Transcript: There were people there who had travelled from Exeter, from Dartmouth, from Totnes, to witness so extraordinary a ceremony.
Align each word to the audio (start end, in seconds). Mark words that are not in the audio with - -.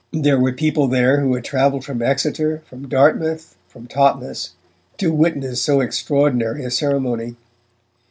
There 0.11 0.39
were 0.39 0.51
people 0.51 0.87
there 0.87 1.21
who 1.21 1.35
had 1.35 1.43
travelled 1.43 1.85
from 1.85 2.01
Exeter, 2.01 2.63
from 2.67 2.87
Dartmouth, 2.87 3.55
from 3.67 3.85
Totnes, 3.85 4.49
to 4.97 5.13
witness 5.13 5.61
so 5.61 5.79
extraordinary 5.79 6.65
a 6.65 6.71
ceremony. 6.71 7.35